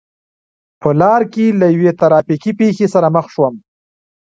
په 0.81 0.89
لار 0.99 1.21
کې 1.33 1.45
له 1.59 1.67
یوې 1.75 1.91
ترا 1.99 2.19
فیکې 2.27 2.51
پېښې 2.59 2.87
سره 2.93 3.07
مخ 3.15 3.25
شوم. 3.33 3.53